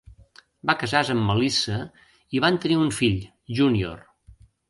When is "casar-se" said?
0.83-1.13